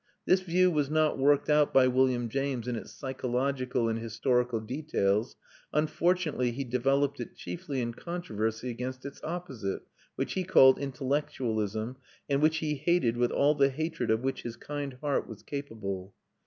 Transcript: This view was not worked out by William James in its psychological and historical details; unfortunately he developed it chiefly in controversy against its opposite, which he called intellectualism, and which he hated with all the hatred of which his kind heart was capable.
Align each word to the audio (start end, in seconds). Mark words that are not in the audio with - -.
This 0.25 0.39
view 0.41 0.71
was 0.71 0.89
not 0.89 1.19
worked 1.19 1.47
out 1.47 1.71
by 1.71 1.87
William 1.87 2.27
James 2.27 2.67
in 2.67 2.75
its 2.75 2.91
psychological 2.91 3.87
and 3.87 3.99
historical 3.99 4.59
details; 4.59 5.35
unfortunately 5.73 6.49
he 6.49 6.63
developed 6.63 7.19
it 7.19 7.35
chiefly 7.35 7.81
in 7.81 7.93
controversy 7.93 8.71
against 8.71 9.05
its 9.05 9.21
opposite, 9.23 9.83
which 10.15 10.33
he 10.33 10.43
called 10.43 10.79
intellectualism, 10.79 11.97
and 12.27 12.41
which 12.41 12.57
he 12.57 12.73
hated 12.77 13.15
with 13.15 13.29
all 13.29 13.53
the 13.53 13.69
hatred 13.69 14.09
of 14.09 14.21
which 14.21 14.41
his 14.41 14.55
kind 14.55 14.93
heart 15.01 15.27
was 15.29 15.43
capable. 15.43 16.15